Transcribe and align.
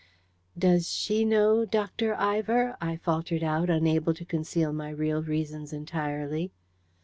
"Does 0.57 0.89
she 0.91 1.23
know 1.23 1.63
Dr. 1.63 2.15
Ivor?" 2.15 2.75
I 2.81 2.95
faltered 2.97 3.43
out, 3.43 3.69
unable 3.69 4.15
to 4.15 4.25
conceal 4.25 4.73
my 4.73 4.89
real 4.89 5.21
reasons 5.21 5.71
entirely. 5.71 6.51